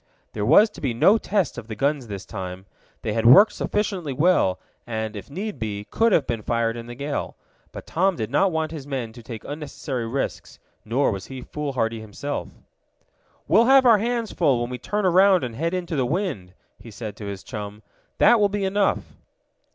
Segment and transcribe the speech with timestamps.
[0.33, 2.65] There was to be no test of the guns this time.
[3.03, 6.95] They had worked sufficiently well, and, if need be, could have been fired in the
[6.95, 7.35] gale.
[7.71, 11.99] But Tom did not want his men to take unnecessary risks, nor was he foolhardy
[11.99, 12.49] himself.
[13.47, 16.89] "We'll have our hands full when we turn around and head into the wind," he
[16.89, 17.83] said to his chum.
[18.17, 19.13] "That will be enough."